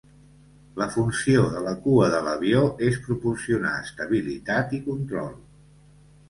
[0.81, 5.31] La funció de la cua de l'avió és proporcionar estabilitat i control.